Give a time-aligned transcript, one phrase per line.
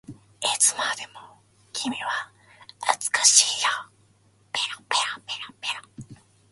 [0.39, 1.19] いつまでも
[1.73, 2.31] 君は
[2.79, 3.69] 美しいよ